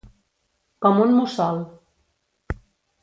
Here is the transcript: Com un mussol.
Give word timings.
Com 0.85 1.03
un 1.03 1.13
mussol. 1.19 1.61